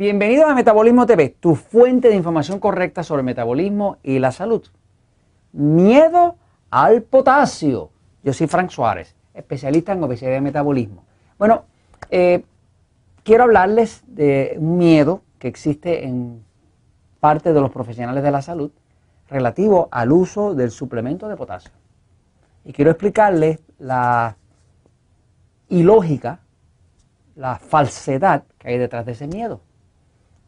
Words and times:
Bienvenidos 0.00 0.48
a 0.48 0.54
Metabolismo 0.54 1.04
TV, 1.04 1.28
tu 1.40 1.54
fuente 1.54 2.08
de 2.08 2.16
información 2.16 2.58
correcta 2.58 3.02
sobre 3.02 3.22
metabolismo 3.22 3.98
y 4.02 4.18
la 4.18 4.32
salud. 4.32 4.66
Miedo 5.52 6.36
al 6.70 7.02
potasio. 7.02 7.90
Yo 8.22 8.32
soy 8.32 8.46
Frank 8.46 8.70
Suárez, 8.70 9.14
especialista 9.34 9.92
en 9.92 10.02
obesidad 10.02 10.34
y 10.38 10.40
metabolismo. 10.40 11.04
Bueno, 11.38 11.64
eh, 12.08 12.46
quiero 13.24 13.44
hablarles 13.44 14.02
de 14.06 14.54
un 14.56 14.78
miedo 14.78 15.20
que 15.38 15.48
existe 15.48 16.06
en 16.06 16.46
parte 17.20 17.52
de 17.52 17.60
los 17.60 17.70
profesionales 17.70 18.22
de 18.22 18.30
la 18.30 18.40
salud 18.40 18.70
relativo 19.28 19.90
al 19.92 20.12
uso 20.12 20.54
del 20.54 20.70
suplemento 20.70 21.28
de 21.28 21.36
potasio. 21.36 21.72
Y 22.64 22.72
quiero 22.72 22.90
explicarles 22.90 23.58
la 23.78 24.38
ilógica, 25.68 26.40
la 27.36 27.56
falsedad 27.56 28.44
que 28.56 28.68
hay 28.68 28.78
detrás 28.78 29.04
de 29.04 29.12
ese 29.12 29.26
miedo. 29.26 29.60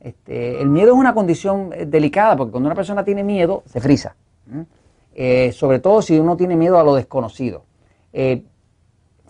Este, 0.02 0.61
el 0.61 0.69
miedo 0.69 0.95
es 0.95 0.98
una 0.98 1.15
condición 1.15 1.70
eh, 1.73 1.87
delicada 1.87 2.37
porque 2.37 2.51
cuando 2.51 2.66
una 2.66 2.74
persona 2.74 3.05
tiene 3.05 3.23
miedo 3.23 3.62
se 3.66 3.80
frisa. 3.80 4.16
Eh, 5.15 5.52
sobre 5.52 5.78
todo 5.78 6.02
si 6.02 6.19
uno 6.19 6.37
tiene 6.37 6.56
miedo 6.56 6.78
a 6.78 6.83
lo 6.83 6.97
desconocido. 6.97 7.62
Eh, 8.12 8.42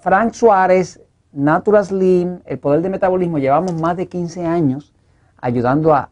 Frank 0.01 0.33
Suárez, 0.33 1.03
Natural 1.33 1.85
Slim, 1.85 2.41
el 2.47 2.59
poder 2.59 2.81
de 2.81 2.89
metabolismo, 2.89 3.39
llevamos 3.39 3.75
más 3.75 3.99
de 3.99 4.09
15 4.09 4.47
años 4.47 4.95
ayudando 5.37 5.95
a 5.95 6.09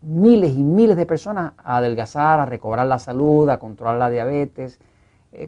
miles 0.00 0.56
y 0.56 0.62
miles 0.62 0.96
de 0.96 1.04
personas 1.04 1.52
a 1.58 1.76
adelgazar, 1.76 2.40
a 2.40 2.46
recobrar 2.46 2.86
la 2.86 2.98
salud, 2.98 3.48
a 3.50 3.58
controlar 3.58 3.96
la 3.96 4.08
diabetes. 4.08 4.78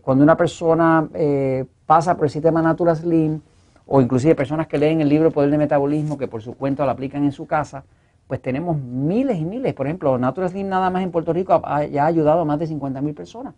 cuando 0.02 0.22
una 0.22 0.36
persona 0.36 1.08
pasa 1.86 2.14
por 2.14 2.26
el 2.26 2.30
sistema 2.30 2.60
Natural 2.60 2.96
Slim, 2.96 3.40
o 3.86 4.00
inclusive 4.00 4.34
personas 4.34 4.66
que 4.66 4.78
leen 4.78 5.00
el 5.00 5.08
libro 5.08 5.30
Poder 5.30 5.50
de 5.50 5.58
Metabolismo, 5.58 6.18
que 6.18 6.28
por 6.28 6.42
su 6.42 6.54
cuenta 6.54 6.84
lo 6.84 6.90
aplican 6.90 7.24
en 7.24 7.32
su 7.32 7.46
casa, 7.46 7.84
pues 8.30 8.40
tenemos 8.40 8.78
miles 8.78 9.38
y 9.38 9.44
miles. 9.44 9.74
Por 9.74 9.88
ejemplo, 9.88 10.16
Natural 10.16 10.48
Slim 10.48 10.68
nada 10.68 10.88
más 10.88 11.02
en 11.02 11.10
Puerto 11.10 11.32
Rico 11.32 11.60
ha, 11.64 11.84
ya 11.86 12.04
ha 12.04 12.06
ayudado 12.06 12.42
a 12.42 12.44
más 12.44 12.60
de 12.60 12.68
50 12.68 13.00
mil 13.00 13.12
personas. 13.12 13.54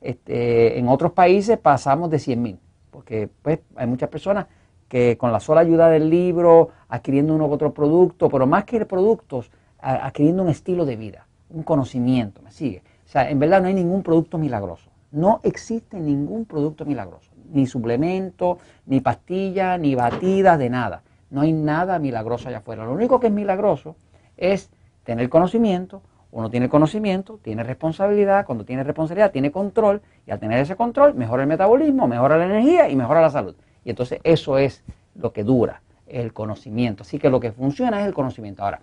Este, 0.00 0.78
en 0.78 0.86
otros 0.86 1.10
países 1.10 1.58
pasamos 1.58 2.10
de 2.10 2.20
100 2.20 2.40
mil, 2.40 2.60
porque 2.92 3.28
pues, 3.42 3.58
hay 3.74 3.88
muchas 3.88 4.08
personas 4.08 4.46
que 4.86 5.18
con 5.18 5.32
la 5.32 5.40
sola 5.40 5.62
ayuda 5.62 5.88
del 5.88 6.10
libro, 6.10 6.68
adquiriendo 6.88 7.34
uno 7.34 7.46
u 7.46 7.50
otro 7.50 7.74
producto, 7.74 8.28
pero 8.28 8.46
más 8.46 8.64
que 8.66 8.86
productos, 8.86 9.50
adquiriendo 9.80 10.44
un 10.44 10.48
estilo 10.48 10.84
de 10.84 10.94
vida, 10.94 11.26
un 11.50 11.64
conocimiento, 11.64 12.40
¿me 12.40 12.52
sigue? 12.52 12.84
O 13.04 13.08
sea, 13.08 13.28
en 13.28 13.40
verdad 13.40 13.62
no 13.62 13.66
hay 13.66 13.74
ningún 13.74 14.04
producto 14.04 14.38
milagroso. 14.38 14.90
No 15.10 15.40
existe 15.42 15.98
ningún 15.98 16.44
producto 16.44 16.84
milagroso, 16.84 17.32
ni 17.52 17.66
suplemento, 17.66 18.58
ni 18.86 19.00
pastilla, 19.00 19.76
ni 19.76 19.96
batidas, 19.96 20.56
de 20.56 20.70
nada. 20.70 21.02
No 21.34 21.40
hay 21.40 21.52
nada 21.52 21.98
milagroso 21.98 22.48
allá 22.48 22.58
afuera. 22.58 22.84
Lo 22.84 22.92
único 22.92 23.18
que 23.18 23.26
es 23.26 23.32
milagroso 23.32 23.96
es 24.36 24.70
tener 25.02 25.28
conocimiento. 25.28 26.00
Uno 26.30 26.48
tiene 26.48 26.68
conocimiento, 26.68 27.40
tiene 27.42 27.64
responsabilidad. 27.64 28.46
Cuando 28.46 28.64
tiene 28.64 28.84
responsabilidad, 28.84 29.32
tiene 29.32 29.50
control. 29.50 30.00
Y 30.28 30.30
al 30.30 30.38
tener 30.38 30.60
ese 30.60 30.76
control, 30.76 31.14
mejora 31.14 31.42
el 31.42 31.48
metabolismo, 31.48 32.06
mejora 32.06 32.38
la 32.38 32.44
energía 32.44 32.88
y 32.88 32.94
mejora 32.94 33.20
la 33.20 33.30
salud. 33.30 33.56
Y 33.84 33.90
entonces 33.90 34.20
eso 34.22 34.58
es 34.58 34.84
lo 35.16 35.32
que 35.32 35.42
dura, 35.42 35.82
el 36.06 36.32
conocimiento. 36.32 37.02
Así 37.02 37.18
que 37.18 37.28
lo 37.28 37.40
que 37.40 37.50
funciona 37.50 38.00
es 38.00 38.06
el 38.06 38.14
conocimiento. 38.14 38.62
Ahora, 38.62 38.80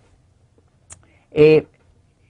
eh, 1.31 1.67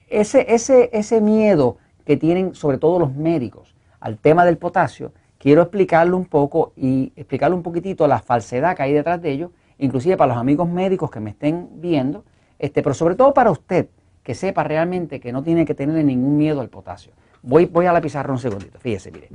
ese, 0.07 0.53
ese, 0.53 0.91
ese 0.93 1.19
miedo 1.19 1.77
que 2.05 2.15
tienen 2.15 2.53
sobre 2.53 2.77
todo 2.77 2.99
los 2.99 3.15
médicos 3.15 3.73
al 3.99 4.19
tema 4.19 4.45
del 4.45 4.59
potasio, 4.59 5.13
quiero 5.39 5.63
explicarlo 5.63 6.15
un 6.15 6.25
poco 6.25 6.73
y 6.75 7.11
explicarle 7.15 7.55
un 7.55 7.63
poquitito 7.63 8.07
la 8.07 8.19
falsedad 8.19 8.77
que 8.77 8.83
hay 8.83 8.93
detrás 8.93 9.19
de 9.19 9.31
ello, 9.31 9.51
inclusive 9.81 10.17
para 10.17 10.33
los 10.33 10.41
amigos 10.41 10.67
médicos 10.67 11.11
que 11.11 11.19
me 11.19 11.31
estén 11.31 11.67
viendo 11.75 12.23
este, 12.61 12.83
pero 12.83 12.93
sobre 12.93 13.15
todo 13.15 13.33
para 13.33 13.49
usted, 13.49 13.87
que 14.21 14.35
sepa 14.35 14.63
realmente 14.63 15.19
que 15.19 15.31
no 15.31 15.41
tiene 15.41 15.65
que 15.65 15.73
tenerle 15.73 16.03
ningún 16.03 16.37
miedo 16.37 16.61
al 16.61 16.69
potasio. 16.69 17.11
Voy, 17.41 17.67
a 17.87 17.91
la 17.91 17.99
pizarra 17.99 18.31
un 18.31 18.37
segundito, 18.37 18.77
fíjese, 18.77 19.11
mire. 19.11 19.29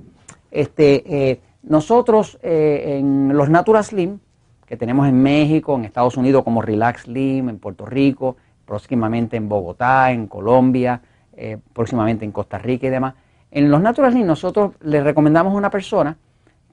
Este, 0.52 1.02
eh, 1.30 1.40
nosotros 1.64 2.38
eh, 2.40 2.98
en 3.00 3.36
los 3.36 3.50
Natural 3.50 3.82
Slim, 3.82 4.20
que 4.64 4.76
tenemos 4.76 5.08
en 5.08 5.20
México, 5.20 5.74
en 5.74 5.84
Estados 5.84 6.16
Unidos 6.16 6.44
como 6.44 6.62
Relax 6.62 7.02
Slim, 7.02 7.48
en 7.48 7.58
Puerto 7.58 7.84
Rico, 7.84 8.36
próximamente 8.64 9.36
en 9.36 9.48
Bogotá, 9.48 10.12
en 10.12 10.28
Colombia, 10.28 11.02
eh, 11.36 11.58
próximamente 11.72 12.24
en 12.24 12.30
Costa 12.30 12.58
Rica 12.58 12.86
y 12.86 12.90
demás. 12.90 13.14
En 13.50 13.72
los 13.72 13.80
Natural 13.80 14.12
Slim 14.12 14.24
nosotros 14.24 14.74
le 14.82 15.02
recomendamos 15.02 15.52
a 15.52 15.56
una 15.56 15.70
persona 15.70 16.16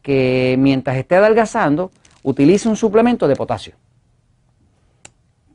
que 0.03 0.55
mientras 0.59 0.97
esté 0.97 1.16
adelgazando 1.16 1.90
utilice 2.23 2.67
un 2.67 2.75
suplemento 2.75 3.28
de 3.28 3.35
potasio. 3.35 3.75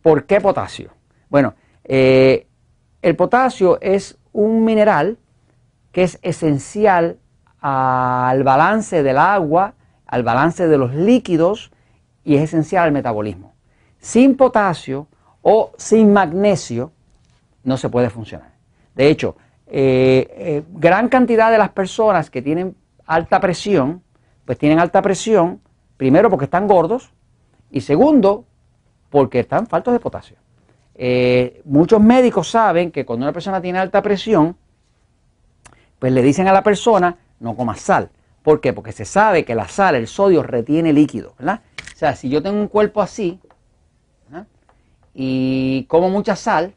¿Por 0.03 0.25
qué 0.25 0.41
potasio? 0.41 0.91
Bueno, 1.29 1.55
eh, 1.84 2.47
el 3.03 3.17
potasio 3.17 3.81
es 3.81 4.19
un 4.33 4.65
mineral 4.65 5.19
que 5.93 6.05
es 6.05 6.19
esencial 6.23 7.19
al 7.61 8.45
balance 8.45 9.03
del 9.03 9.19
agua, 9.19 9.75
al 10.06 10.23
balance 10.23 10.69
de 10.69 10.79
los 10.79 10.95
líquidos 10.95 11.71
y 12.25 12.37
es 12.37 12.43
esencial 12.43 12.85
al 12.85 12.93
metabolismo. 12.93 13.55
Sin 13.99 14.37
potasio 14.37 15.09
o 15.43 15.73
sin 15.77 16.12
magnesio 16.12 16.93
no 17.65 17.77
se 17.77 17.89
puede 17.89 18.11
funcionar. 18.11 18.53
De 18.95 19.09
hecho, 19.09 19.37
eh, 19.67 20.27
eh, 20.31 20.62
gran 20.73 21.09
cantidad 21.09 21.50
de 21.50 21.59
las 21.59 21.71
personas 21.71 22.31
que 22.31 22.43
tienen 22.43 22.77
alta 23.06 23.41
presión, 23.41 24.03
pues 24.45 24.59
tienen 24.59 24.79
alta 24.79 25.03
presión, 25.03 25.61
primero 25.99 26.31
porque 26.31 26.47
están 26.47 26.67
gordos 26.67 27.11
y 27.71 27.83
segundo 27.83 28.47
porque 29.11 29.41
están 29.41 29.67
faltos 29.67 29.93
de 29.93 30.01
potasio. 30.01 30.37
Eh, 30.95 31.61
muchos 31.65 32.01
médicos 32.01 32.49
saben 32.49 32.91
que 32.91 33.05
cuando 33.05 33.27
una 33.27 33.33
persona 33.33 33.61
tiene 33.61 33.79
alta 33.79 34.01
presión, 34.01 34.57
pues 35.99 36.13
le 36.13 36.23
dicen 36.23 36.49
a 36.49 36.53
la 36.53 36.63
persona 36.63 37.19
no 37.41 37.55
coma 37.55 37.77
sal. 37.77 38.11
¿Por 38.43 38.61
qué? 38.61 38.73
Porque 38.73 38.93
se 38.93 39.05
sabe 39.05 39.45
que 39.45 39.55
la 39.55 39.69
sal, 39.69 39.97
el 39.97 40.07
sodio, 40.07 40.43
retiene 40.43 40.93
líquido. 40.93 41.35
O 41.39 41.97
sea, 41.97 42.15
si 42.15 42.31
yo 42.31 42.43
tengo 42.43 42.59
un 42.59 42.69
cuerpo 42.69 43.03
así 43.03 43.39
y 45.15 45.85
como 45.89 46.11
mucha 46.11 46.37
sal, 46.37 46.75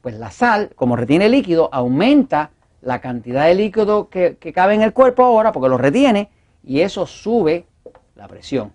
pues 0.00 0.14
la 0.18 0.30
sal, 0.30 0.70
como 0.74 0.96
retiene 0.96 1.28
líquido, 1.28 1.68
aumenta 1.72 2.50
la 2.80 3.00
cantidad 3.00 3.46
de 3.46 3.54
líquido 3.54 4.08
que 4.08 4.52
cabe 4.54 4.74
en 4.74 4.82
el 4.82 4.94
cuerpo 4.94 5.22
ahora 5.22 5.52
porque 5.52 5.68
lo 5.68 5.76
retiene 5.76 6.30
y 6.64 6.80
eso 6.80 7.06
sube 7.06 7.66
la 8.14 8.28
presión. 8.28 8.72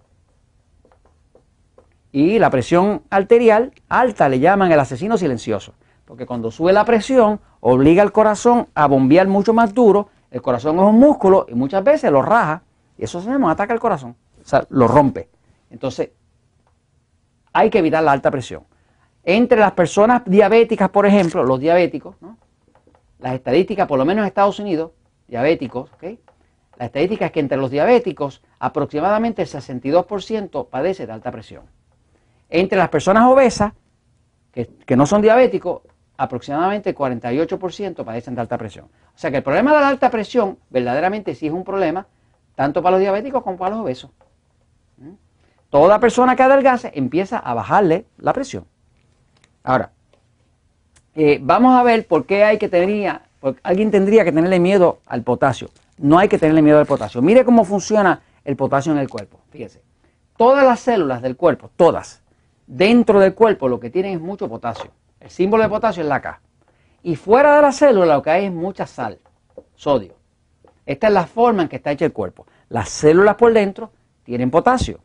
Y 2.11 2.39
la 2.39 2.49
presión 2.49 3.03
arterial 3.09 3.73
alta 3.89 4.29
le 4.29 4.39
llaman 4.39 4.71
el 4.71 4.79
asesino 4.79 5.17
silencioso, 5.17 5.73
porque 6.05 6.25
cuando 6.25 6.51
sube 6.51 6.73
la 6.73 6.85
presión 6.85 7.39
obliga 7.59 8.01
al 8.01 8.11
corazón 8.11 8.67
a 8.73 8.87
bombear 8.87 9.27
mucho 9.27 9.53
más 9.53 9.73
duro, 9.73 10.09
el 10.31 10.41
corazón 10.41 10.77
es 10.77 10.83
un 10.83 10.99
músculo 10.99 11.45
y 11.49 11.53
muchas 11.53 11.83
veces 11.83 12.11
lo 12.11 12.21
raja 12.21 12.63
y 12.97 13.03
eso 13.03 13.21
se 13.21 13.29
llama 13.29 13.51
ataca 13.51 13.73
al 13.73 13.79
corazón, 13.79 14.15
o 14.41 14.47
sea, 14.47 14.65
lo 14.69 14.87
rompe. 14.87 15.29
Entonces, 15.69 16.11
hay 17.53 17.69
que 17.69 17.79
evitar 17.79 18.03
la 18.03 18.11
alta 18.11 18.31
presión. 18.31 18.63
Entre 19.23 19.59
las 19.59 19.73
personas 19.73 20.21
diabéticas, 20.25 20.89
por 20.89 21.05
ejemplo, 21.05 21.43
los 21.43 21.59
diabéticos, 21.59 22.15
las 23.19 23.33
estadísticas, 23.33 23.87
por 23.87 23.97
lo 23.97 24.05
menos 24.05 24.23
en 24.23 24.27
Estados 24.27 24.59
Unidos, 24.59 24.91
diabéticos, 25.27 25.91
¿ok? 25.93 26.19
La 26.77 26.85
estadística 26.85 27.25
es 27.25 27.31
que 27.31 27.39
entre 27.39 27.57
los 27.57 27.71
diabéticos 27.71 28.43
aproximadamente 28.59 29.41
el 29.41 29.47
62% 29.47 30.67
padece 30.69 31.07
de 31.07 31.13
alta 31.13 31.31
presión. 31.31 31.63
Entre 32.49 32.77
las 32.77 32.89
personas 32.89 33.25
obesas, 33.25 33.73
que, 34.51 34.95
no 34.95 35.05
son 35.05 35.21
diabéticos, 35.21 35.81
aproximadamente 36.17 36.95
48% 36.95 38.03
padecen 38.03 38.35
de 38.35 38.41
alta 38.41 38.57
presión. 38.57 38.85
O 38.85 39.17
sea 39.17 39.29
que 39.31 39.37
el 39.37 39.43
problema 39.43 39.73
de 39.73 39.81
la 39.81 39.89
alta 39.89 40.09
presión 40.09 40.57
verdaderamente 40.69 41.35
sí 41.35 41.47
es 41.47 41.53
un 41.53 41.63
problema, 41.63 42.07
tanto 42.55 42.81
para 42.81 42.93
los 42.93 43.01
diabéticos 43.01 43.43
como 43.43 43.57
para 43.57 43.75
los 43.75 43.83
obesos. 43.83 44.11
¿Mm? 44.97 45.13
Toda 45.69 45.99
persona 45.99 46.35
que 46.35 46.43
adelgace 46.43 46.91
empieza 46.95 47.37
a 47.37 47.53
bajarle 47.53 48.05
la 48.17 48.33
presión. 48.33 48.65
Ahora, 49.63 49.91
eh, 51.15 51.39
vamos 51.41 51.77
a 51.77 51.83
ver 51.83 52.07
por 52.07 52.25
qué 52.25 52.43
hay 52.43 52.57
que 52.57 52.69
tener, 52.69 53.19
alguien 53.63 53.91
tendría 53.91 54.23
que 54.23 54.31
tenerle 54.31 54.59
miedo 54.59 54.99
al 55.05 55.23
potasio. 55.23 55.69
No 55.97 56.19
hay 56.19 56.27
que 56.27 56.37
tenerle 56.37 56.61
miedo 56.61 56.79
al 56.79 56.85
potasio. 56.85 57.21
Mire 57.21 57.43
cómo 57.43 57.65
funciona 57.65 58.21
el 58.43 58.55
potasio 58.55 58.91
en 58.91 58.99
el 58.99 59.09
cuerpo. 59.09 59.39
Fíjese. 59.49 59.83
Todas 60.37 60.63
las 60.63 60.79
células 60.79 61.21
del 61.21 61.35
cuerpo, 61.35 61.71
todas, 61.75 62.21
Dentro 62.67 63.21
del 63.21 63.33
cuerpo 63.33 63.69
lo 63.69 63.79
que 63.79 63.89
tienen 63.89 64.15
es 64.15 64.21
mucho 64.21 64.49
potasio. 64.49 64.91
El 65.21 65.29
símbolo 65.29 65.63
de 65.63 65.69
potasio 65.69 66.03
es 66.03 66.09
la 66.09 66.21
K. 66.21 66.41
Y 67.01 67.15
fuera 67.15 67.55
de 67.55 67.61
la 67.61 67.71
célula 67.71 68.15
lo 68.15 68.21
que 68.21 68.29
hay 68.29 68.45
es 68.45 68.51
mucha 68.51 68.85
sal, 68.85 69.19
sodio. 69.75 70.15
Esta 70.85 71.07
es 71.07 71.13
la 71.13 71.25
forma 71.25 71.63
en 71.63 71.69
que 71.69 71.77
está 71.77 71.91
hecho 71.91 72.03
el 72.03 72.11
cuerpo. 72.11 72.45
Las 72.67 72.89
células 72.89 73.35
por 73.35 73.53
dentro 73.53 73.91
tienen 74.23 74.51
potasio. 74.51 74.99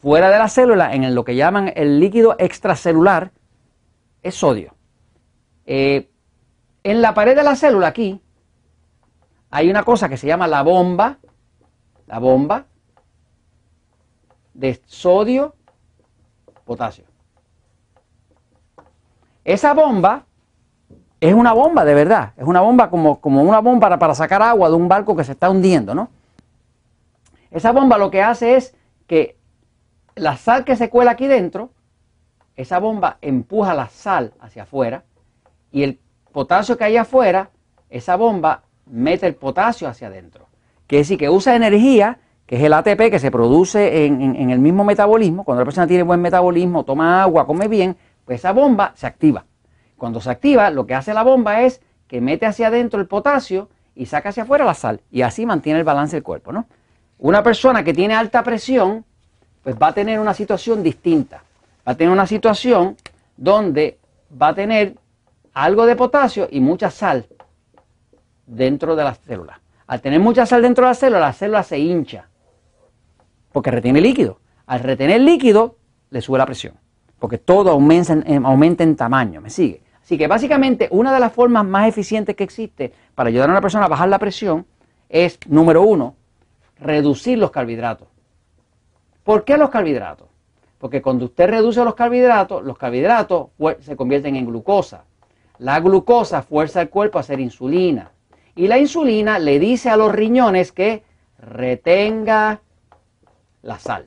Fuera 0.00 0.28
de 0.30 0.38
la 0.38 0.48
célula, 0.48 0.94
en 0.94 1.14
lo 1.14 1.24
que 1.24 1.34
llaman 1.34 1.72
el 1.74 1.98
líquido 1.98 2.36
extracelular, 2.38 3.32
es 4.22 4.34
sodio. 4.34 4.74
Eh, 5.64 6.10
en 6.82 7.00
la 7.00 7.14
pared 7.14 7.34
de 7.34 7.42
la 7.42 7.56
célula 7.56 7.88
aquí 7.88 8.20
hay 9.50 9.68
una 9.68 9.82
cosa 9.82 10.08
que 10.08 10.16
se 10.16 10.26
llama 10.26 10.46
la 10.46 10.62
bomba, 10.62 11.18
la 12.06 12.18
bomba 12.18 12.66
de 14.54 14.80
sodio 14.86 15.54
potasio. 16.64 17.04
esa 19.44 19.74
bomba 19.74 20.24
es 21.20 21.34
una 21.34 21.52
bomba 21.52 21.84
de 21.84 21.94
verdad, 21.94 22.32
es 22.36 22.44
una 22.44 22.60
bomba 22.60 22.88
como, 22.90 23.20
como 23.20 23.42
una 23.42 23.60
bomba 23.60 23.86
para, 23.86 23.98
para 23.98 24.14
sacar 24.14 24.42
agua 24.42 24.68
de 24.68 24.76
un 24.76 24.88
barco 24.88 25.16
que 25.16 25.24
se 25.24 25.32
está 25.32 25.50
hundiendo, 25.50 25.94
¿no? 25.94 26.10
Esa 27.50 27.72
bomba 27.72 27.98
lo 27.98 28.10
que 28.10 28.22
hace 28.22 28.56
es 28.56 28.76
que 29.06 29.36
la 30.14 30.36
sal 30.36 30.64
que 30.64 30.76
se 30.76 30.88
cuela 30.88 31.12
aquí 31.12 31.26
dentro, 31.26 31.70
esa 32.54 32.78
bomba 32.78 33.18
empuja 33.20 33.74
la 33.74 33.88
sal 33.88 34.32
hacia 34.40 34.62
afuera 34.62 35.04
y 35.72 35.82
el 35.82 35.98
potasio 36.32 36.76
que 36.78 36.84
hay 36.84 36.96
afuera, 36.96 37.50
esa 37.88 38.16
bomba 38.16 38.62
mete 38.90 39.26
el 39.26 39.34
potasio 39.34 39.88
hacia 39.88 40.08
adentro. 40.08 40.48
Quiere 40.86 41.02
decir 41.02 41.18
que 41.18 41.30
usa 41.30 41.54
energía, 41.54 42.18
que 42.46 42.56
es 42.56 42.62
el 42.62 42.72
ATP 42.72 43.10
que 43.10 43.18
se 43.18 43.30
produce 43.30 44.06
en, 44.06 44.20
en 44.34 44.50
el 44.50 44.58
mismo 44.58 44.84
metabolismo. 44.84 45.44
Cuando 45.44 45.60
la 45.60 45.64
persona 45.64 45.86
tiene 45.86 46.02
buen 46.02 46.20
metabolismo, 46.20 46.84
toma 46.84 47.22
agua, 47.22 47.46
come 47.46 47.68
bien, 47.68 47.96
pues 48.24 48.40
esa 48.40 48.52
bomba 48.52 48.92
se 48.96 49.06
activa. 49.06 49.44
Cuando 49.96 50.20
se 50.20 50.30
activa, 50.30 50.70
lo 50.70 50.86
que 50.86 50.94
hace 50.94 51.14
la 51.14 51.22
bomba 51.22 51.62
es 51.62 51.80
que 52.08 52.20
mete 52.20 52.46
hacia 52.46 52.68
adentro 52.68 53.00
el 53.00 53.06
potasio 53.06 53.68
y 53.94 54.06
saca 54.06 54.30
hacia 54.30 54.42
afuera 54.42 54.64
la 54.64 54.74
sal. 54.74 55.00
Y 55.10 55.22
así 55.22 55.46
mantiene 55.46 55.78
el 55.78 55.84
balance 55.84 56.16
del 56.16 56.22
cuerpo, 56.22 56.52
¿no? 56.52 56.66
Una 57.18 57.42
persona 57.42 57.84
que 57.84 57.92
tiene 57.92 58.14
alta 58.14 58.42
presión, 58.42 59.04
pues 59.62 59.76
va 59.76 59.88
a 59.88 59.92
tener 59.92 60.18
una 60.18 60.34
situación 60.34 60.82
distinta. 60.82 61.44
Va 61.86 61.92
a 61.92 61.94
tener 61.94 62.12
una 62.12 62.26
situación 62.26 62.96
donde 63.36 63.98
va 64.40 64.48
a 64.48 64.54
tener 64.54 64.96
algo 65.52 65.86
de 65.86 65.96
potasio 65.96 66.48
y 66.50 66.60
mucha 66.60 66.90
sal 66.90 67.26
dentro 68.50 68.96
de 68.96 69.04
las 69.04 69.18
células. 69.18 69.58
Al 69.86 70.00
tener 70.00 70.20
mucha 70.20 70.46
sal 70.46 70.62
dentro 70.62 70.84
de 70.84 70.90
la 70.90 70.94
célula, 70.94 71.20
la 71.20 71.32
célula 71.32 71.62
se 71.62 71.78
hincha 71.78 72.30
porque 73.52 73.70
retiene 73.70 74.00
líquido. 74.00 74.38
Al 74.66 74.80
retener 74.80 75.20
líquido, 75.20 75.76
le 76.10 76.20
sube 76.20 76.38
la 76.38 76.46
presión, 76.46 76.74
porque 77.18 77.38
todo 77.38 77.70
aumenta 77.70 78.12
en, 78.12 78.44
aumenta 78.44 78.84
en 78.84 78.96
tamaño, 78.96 79.40
¿me 79.40 79.50
sigue? 79.50 79.82
Así 80.02 80.18
que 80.18 80.26
básicamente 80.26 80.88
una 80.90 81.12
de 81.12 81.20
las 81.20 81.32
formas 81.32 81.64
más 81.64 81.88
eficientes 81.88 82.34
que 82.34 82.44
existe 82.44 82.92
para 83.14 83.28
ayudar 83.28 83.48
a 83.48 83.52
una 83.52 83.60
persona 83.60 83.84
a 83.84 83.88
bajar 83.88 84.08
la 84.08 84.18
presión 84.18 84.66
es, 85.08 85.38
número 85.46 85.82
uno, 85.82 86.16
reducir 86.78 87.38
los 87.38 87.50
carbohidratos. 87.50 88.08
¿Por 89.24 89.44
qué 89.44 89.56
los 89.56 89.70
carbohidratos? 89.70 90.28
Porque 90.78 91.02
cuando 91.02 91.26
usted 91.26 91.48
reduce 91.50 91.84
los 91.84 91.94
carbohidratos, 91.94 92.64
los 92.64 92.78
carbohidratos 92.78 93.48
se 93.80 93.96
convierten 93.96 94.34
en 94.36 94.46
glucosa. 94.46 95.04
La 95.58 95.78
glucosa 95.78 96.42
fuerza 96.42 96.80
al 96.80 96.88
cuerpo 96.88 97.18
a 97.18 97.20
hacer 97.20 97.38
insulina. 97.38 98.10
Y 98.54 98.66
la 98.66 98.78
insulina 98.78 99.38
le 99.38 99.58
dice 99.58 99.90
a 99.90 99.96
los 99.96 100.12
riñones 100.12 100.72
que 100.72 101.02
retenga 101.38 102.60
la 103.62 103.78
sal. 103.78 104.06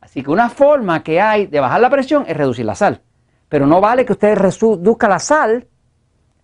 Así 0.00 0.22
que 0.22 0.30
una 0.30 0.48
forma 0.48 1.02
que 1.02 1.20
hay 1.20 1.46
de 1.46 1.60
bajar 1.60 1.80
la 1.80 1.90
presión 1.90 2.24
es 2.26 2.36
reducir 2.36 2.64
la 2.64 2.74
sal. 2.74 3.00
Pero 3.48 3.66
no 3.66 3.80
vale 3.80 4.04
que 4.04 4.12
usted 4.12 4.36
reduzca 4.36 5.08
la 5.08 5.18
sal 5.18 5.66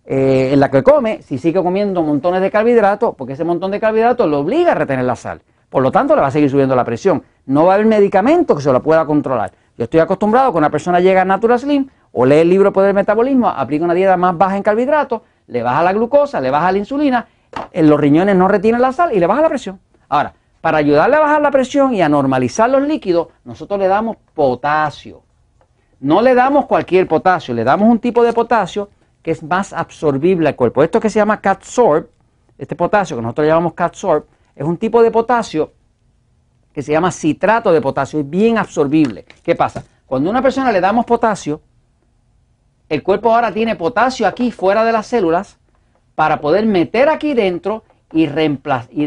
eh, 0.05 0.49
en 0.53 0.59
la 0.59 0.71
que 0.71 0.83
come 0.83 1.21
si 1.21 1.37
sigue 1.37 1.61
comiendo 1.61 2.01
montones 2.01 2.41
de 2.41 2.49
carbohidratos, 2.49 3.15
porque 3.15 3.33
ese 3.33 3.43
montón 3.43 3.71
de 3.71 3.79
carbohidratos 3.79 4.27
lo 4.27 4.39
obliga 4.39 4.71
a 4.71 4.75
retener 4.75 5.05
la 5.05 5.15
sal. 5.15 5.41
Por 5.69 5.83
lo 5.83 5.91
tanto, 5.91 6.15
le 6.15 6.21
va 6.21 6.27
a 6.27 6.31
seguir 6.31 6.49
subiendo 6.49 6.75
la 6.75 6.83
presión. 6.83 7.23
No 7.45 7.65
va 7.65 7.71
a 7.71 7.75
haber 7.75 7.85
medicamento 7.85 8.55
que 8.55 8.61
se 8.61 8.73
lo 8.73 8.83
pueda 8.83 9.05
controlar. 9.05 9.53
Yo 9.77 9.85
estoy 9.85 10.01
acostumbrado 10.01 10.51
que 10.51 10.57
una 10.57 10.69
persona 10.69 10.99
llega 10.99 11.21
a 11.21 11.25
Natural 11.25 11.57
Slim 11.57 11.87
o 12.11 12.25
lee 12.25 12.39
el 12.39 12.49
libro 12.49 12.73
Poder 12.73 12.93
Metabolismo, 12.93 13.47
aplica 13.47 13.85
una 13.85 13.93
dieta 13.93 14.17
más 14.17 14.37
baja 14.37 14.57
en 14.57 14.63
carbohidratos, 14.63 15.21
le 15.47 15.63
baja 15.63 15.83
la 15.83 15.93
glucosa, 15.93 16.39
le 16.39 16.49
baja 16.49 16.71
la 16.71 16.77
insulina, 16.77 17.27
en 17.71 17.89
los 17.89 17.99
riñones 17.99 18.35
no 18.35 18.47
retienen 18.47 18.81
la 18.81 18.91
sal 18.91 19.13
y 19.13 19.19
le 19.19 19.27
baja 19.27 19.41
la 19.41 19.49
presión. 19.49 19.79
Ahora, 20.09 20.33
para 20.61 20.77
ayudarle 20.77 21.15
a 21.15 21.19
bajar 21.19 21.41
la 21.41 21.51
presión 21.51 21.93
y 21.93 22.01
a 22.01 22.09
normalizar 22.09 22.69
los 22.69 22.83
líquidos, 22.83 23.29
nosotros 23.43 23.79
le 23.79 23.87
damos 23.87 24.17
potasio. 24.33 25.23
No 25.99 26.21
le 26.21 26.35
damos 26.35 26.65
cualquier 26.65 27.07
potasio, 27.07 27.53
le 27.53 27.63
damos 27.63 27.89
un 27.89 27.99
tipo 27.99 28.23
de 28.23 28.33
potasio 28.33 28.89
que 29.21 29.31
es 29.31 29.43
más 29.43 29.73
absorbible 29.73 30.47
al 30.49 30.55
cuerpo. 30.55 30.83
Esto 30.83 30.99
que 30.99 31.09
se 31.09 31.19
llama 31.19 31.41
Catsorb, 31.41 32.07
este 32.57 32.75
potasio 32.75 33.15
que 33.15 33.21
nosotros 33.21 33.47
llamamos 33.47 33.73
Catsorb, 33.73 34.25
es 34.55 34.65
un 34.65 34.77
tipo 34.77 35.01
de 35.01 35.11
potasio 35.11 35.71
que 36.73 36.81
se 36.81 36.91
llama 36.91 37.11
citrato 37.11 37.71
de 37.71 37.81
potasio, 37.81 38.19
es 38.19 38.29
bien 38.29 38.57
absorbible. 38.57 39.25
¿Qué 39.43 39.55
pasa? 39.55 39.83
Cuando 40.05 40.29
a 40.29 40.31
una 40.31 40.41
persona 40.41 40.71
le 40.71 40.79
damos 40.79 41.05
potasio, 41.05 41.61
el 42.91 43.03
cuerpo 43.03 43.33
ahora 43.33 43.53
tiene 43.53 43.77
potasio 43.77 44.27
aquí 44.27 44.51
fuera 44.51 44.83
de 44.83 44.91
las 44.91 45.07
células 45.07 45.57
para 46.13 46.41
poder 46.41 46.65
meter 46.65 47.07
aquí 47.07 47.33
dentro 47.33 47.85
y, 48.11 48.27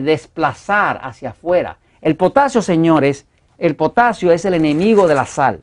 desplazar 0.00 1.00
hacia 1.02 1.28
afuera. 1.28 1.76
El 2.00 2.16
potasio, 2.16 2.62
señores, 2.62 3.26
el 3.58 3.76
potasio 3.76 4.32
es 4.32 4.46
el 4.46 4.54
enemigo 4.54 5.06
de 5.06 5.14
la 5.14 5.26
sal. 5.26 5.60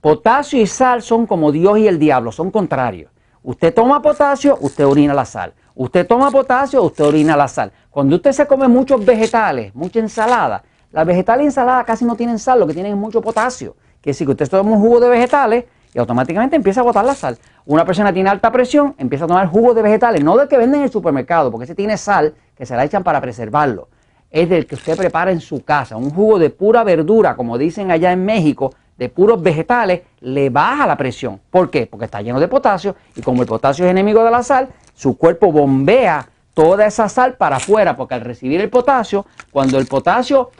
Potasio 0.00 0.60
y 0.60 0.66
sal 0.66 1.00
son 1.00 1.28
como 1.28 1.52
Dios 1.52 1.78
y 1.78 1.86
el 1.86 2.00
diablo, 2.00 2.32
son 2.32 2.50
contrarios. 2.50 3.12
Usted 3.44 3.72
toma 3.72 4.02
potasio, 4.02 4.58
usted 4.60 4.84
orina 4.84 5.14
la 5.14 5.24
sal. 5.24 5.54
Usted 5.76 6.08
toma 6.08 6.32
potasio, 6.32 6.82
usted 6.82 7.04
orina 7.04 7.36
la 7.36 7.46
sal. 7.46 7.70
Cuando 7.88 8.16
usted 8.16 8.32
se 8.32 8.48
come 8.48 8.66
muchos 8.66 9.04
vegetales, 9.04 9.72
mucha 9.76 10.00
ensalada, 10.00 10.64
las 10.90 11.06
vegetales 11.06 11.44
y 11.44 11.46
ensaladas 11.46 11.84
casi 11.84 12.04
no 12.04 12.16
tienen 12.16 12.40
sal, 12.40 12.58
lo 12.58 12.66
que 12.66 12.74
tienen 12.74 12.94
es 12.94 12.98
mucho 12.98 13.22
potasio. 13.22 13.76
Que 14.00 14.12
si 14.12 14.26
usted 14.26 14.48
toma 14.48 14.72
un 14.72 14.80
jugo 14.80 14.98
de 14.98 15.08
vegetales 15.08 15.66
y 15.94 15.98
automáticamente 15.98 16.56
empieza 16.56 16.80
a 16.80 16.84
botar 16.84 17.04
la 17.04 17.14
sal. 17.14 17.38
Una 17.66 17.84
persona 17.84 18.12
tiene 18.12 18.30
alta 18.30 18.50
presión, 18.52 18.94
empieza 18.98 19.24
a 19.24 19.28
tomar 19.28 19.46
jugo 19.48 19.74
de 19.74 19.82
vegetales, 19.82 20.22
no 20.22 20.36
del 20.36 20.48
que 20.48 20.56
venden 20.56 20.80
en 20.80 20.84
el 20.84 20.92
supermercado, 20.92 21.50
porque 21.50 21.64
ese 21.64 21.74
tiene 21.74 21.96
sal 21.96 22.34
que 22.56 22.66
se 22.66 22.76
la 22.76 22.84
echan 22.84 23.02
para 23.02 23.20
preservarlo. 23.20 23.88
Es 24.30 24.48
del 24.48 24.66
que 24.66 24.74
usted 24.74 24.96
prepara 24.96 25.30
en 25.30 25.40
su 25.40 25.64
casa, 25.64 25.96
un 25.96 26.10
jugo 26.10 26.38
de 26.38 26.50
pura 26.50 26.84
verdura, 26.84 27.36
como 27.36 27.56
dicen 27.56 27.90
allá 27.90 28.12
en 28.12 28.24
México, 28.24 28.74
de 28.98 29.08
puros 29.08 29.40
vegetales, 29.40 30.02
le 30.20 30.50
baja 30.50 30.86
la 30.86 30.96
presión. 30.96 31.40
¿Por 31.50 31.70
qué? 31.70 31.86
Porque 31.86 32.04
está 32.06 32.20
lleno 32.20 32.40
de 32.40 32.48
potasio 32.48 32.96
y 33.14 33.22
como 33.22 33.42
el 33.42 33.48
potasio 33.48 33.86
es 33.86 33.90
enemigo 33.90 34.24
de 34.24 34.30
la 34.30 34.42
sal, 34.42 34.68
su 34.94 35.16
cuerpo 35.16 35.52
bombea 35.52 36.28
toda 36.52 36.86
esa 36.86 37.08
sal 37.08 37.34
para 37.34 37.56
afuera, 37.56 37.96
porque 37.96 38.14
al 38.14 38.20
recibir 38.22 38.60
el 38.60 38.68
potasio, 38.68 39.24
cuando 39.52 39.78
el 39.78 39.86
potasio 39.86 40.50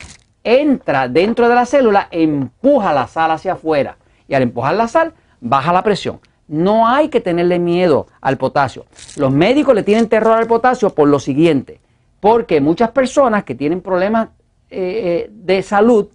entra 0.45 1.09
dentro 1.09 1.49
de 1.49 1.55
la 1.57 1.67
célula, 1.67 2.07
empuja 2.11 2.93
la 2.93 3.09
sal 3.09 3.33
hacia 3.33 3.55
afuera. 3.55 3.98
Y 4.29 4.35
al 4.35 4.43
empujar 4.43 4.75
la 4.77 4.87
sal, 4.87 5.15
baja 5.41 5.73
la 5.73 5.83
presión. 5.83 6.21
No 6.47 6.87
hay 6.87 7.09
que 7.09 7.21
tenerle 7.21 7.59
miedo 7.59 8.07
al 8.21 8.39
potasio. 8.39 8.87
Los 9.17 9.33
médicos 9.33 9.75
le 9.75 9.83
tienen 9.83 10.09
terror 10.09 10.39
al 10.39 10.47
potasio 10.47 10.91
por 10.91 11.09
lo 11.09 11.19
siguiente, 11.19 11.81
porque 12.21 12.61
muchas 12.61 12.91
personas 12.91 13.45
que 13.45 13.55
tienen 13.55 13.81
problemas 13.81 14.29
eh, 14.71 15.27
eh, 15.27 15.31
de 15.31 15.63
salud 15.63 16.09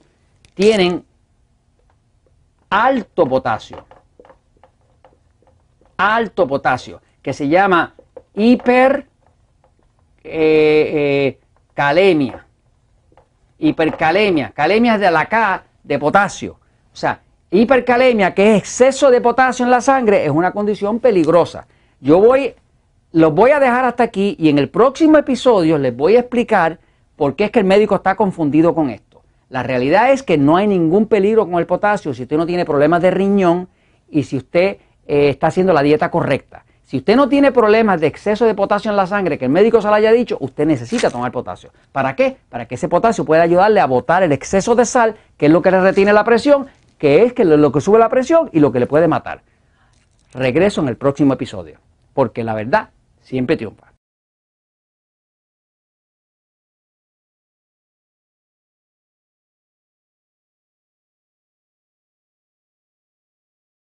tienen 0.54 1.04
alto 2.70 3.28
potasio. 3.28 3.86
Alto 5.98 6.48
potasio, 6.48 7.02
que 7.22 7.34
se 7.34 7.48
llama 7.48 7.94
hipercalemia. 8.34 9.08
Eh, 10.24 11.38
hipercalemia. 13.60 14.52
Calemia 14.52 14.96
es 14.96 15.00
de 15.00 15.12
la 15.12 15.26
K 15.28 15.64
de 15.84 16.00
potasio. 16.00 16.54
O 16.92 16.96
sea, 16.96 17.22
hipercalemia, 17.54 18.34
que 18.34 18.52
es 18.52 18.58
exceso 18.60 19.12
de 19.12 19.22
potasio 19.22 19.64
en 19.64 19.72
la 19.72 19.82
sangre, 19.82 20.26
es 20.26 20.32
una 20.32 20.52
condición 20.52 21.00
peligrosa. 21.00 21.68
Yo 22.02 22.20
voy, 22.20 22.54
los 23.12 23.34
voy 23.34 23.52
a 23.52 23.60
dejar 23.60 23.86
hasta 23.86 24.04
aquí 24.04 24.36
y 24.40 24.50
en 24.50 24.58
el 24.58 24.70
próximo 24.70 25.18
episodio 25.18 25.78
les 25.78 25.96
voy 25.96 26.16
a 26.16 26.22
explicar 26.22 26.80
por 27.16 27.36
qué 27.36 27.46
es 27.46 27.52
que 27.52 27.60
el 27.60 27.66
médico 27.66 27.96
está 27.96 28.16
confundido 28.16 28.74
con 28.74 28.90
esto. 28.90 29.22
La 29.50 29.62
realidad 29.62 30.12
es 30.12 30.24
que 30.24 30.38
no 30.38 30.58
hay 30.58 30.68
ningún 30.68 31.06
peligro 31.06 31.46
con 31.46 31.60
el 31.60 31.68
potasio 31.68 32.14
si 32.14 32.24
usted 32.24 32.38
no 32.38 32.46
tiene 32.46 32.66
problemas 32.66 33.02
de 33.02 33.12
riñón 33.12 33.70
y 34.10 34.24
si 34.24 34.38
usted 34.38 34.78
eh, 35.08 35.30
está 35.30 35.48
haciendo 35.48 35.74
la 35.74 35.84
dieta 35.84 36.10
correcta. 36.10 36.66
Si 36.82 36.98
usted 36.98 37.16
no 37.16 37.30
tiene 37.30 37.52
problemas 37.52 38.02
de 38.02 38.08
exceso 38.08 38.46
de 38.46 38.56
potasio 38.56 38.92
en 38.92 38.98
la 38.98 39.08
sangre, 39.08 39.38
que 39.38 39.46
el 39.46 39.52
médico 39.52 39.82
se 39.82 39.88
lo 39.88 39.94
haya 39.94 40.12
dicho, 40.12 40.38
usted 40.40 40.66
necesita 40.66 41.10
tomar 41.10 41.32
potasio. 41.32 41.72
¿Para 41.92 42.16
qué? 42.16 42.38
Para 42.50 42.68
que 42.68 42.76
ese 42.76 42.88
potasio 42.88 43.26
pueda 43.26 43.44
ayudarle 43.44 43.80
a 43.80 43.86
botar 43.86 44.22
el 44.22 44.32
exceso 44.32 44.76
de 44.76 44.86
sal, 44.86 45.16
que 45.38 45.48
es 45.48 45.52
lo 45.52 45.62
que 45.62 45.72
le 45.72 45.82
retiene 45.82 46.14
la 46.14 46.24
presión, 46.24 46.68
que 47.04 47.24
es 47.24 47.38
lo 47.38 47.72
que 47.72 47.82
sube 47.82 48.00
la 48.00 48.08
presión 48.08 48.50
y 48.54 48.62
lo 48.62 48.72
que 48.72 48.80
le 48.80 48.88
puede 48.88 49.10
matar. 49.10 49.42
Regreso 50.34 50.80
en 50.80 50.88
el 50.88 50.96
próximo 50.96 51.34
episodio, 51.34 51.80
porque 52.14 52.46
la 52.46 52.54
verdad 52.54 52.92
siempre 53.22 53.58
triunfa. 53.58 53.93